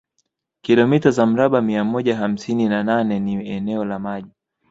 Kilomita 0.61 1.11
za 1.11 1.25
mraba 1.25 1.61
mia 1.61 1.83
moja 1.83 2.15
hamsini 2.17 2.69
na 2.69 2.83
nane 2.83 3.19
ni 3.19 3.49
eneo 3.49 3.85
la 3.85 3.99
maji 3.99 4.31